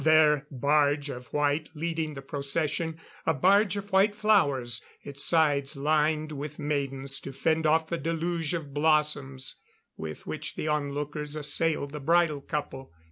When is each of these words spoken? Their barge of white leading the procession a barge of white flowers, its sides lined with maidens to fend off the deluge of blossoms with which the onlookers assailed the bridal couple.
Their 0.03 0.47
barge 0.49 1.11
of 1.11 1.27
white 1.27 1.69
leading 1.75 2.15
the 2.15 2.23
procession 2.23 2.99
a 3.27 3.35
barge 3.35 3.77
of 3.77 3.91
white 3.91 4.15
flowers, 4.15 4.81
its 5.03 5.23
sides 5.23 5.75
lined 5.77 6.31
with 6.31 6.57
maidens 6.57 7.19
to 7.19 7.31
fend 7.31 7.67
off 7.67 7.85
the 7.85 7.99
deluge 7.99 8.55
of 8.55 8.73
blossoms 8.73 9.57
with 9.97 10.25
which 10.25 10.55
the 10.55 10.67
onlookers 10.67 11.35
assailed 11.35 11.91
the 11.91 11.99
bridal 11.99 12.41
couple. 12.41 12.91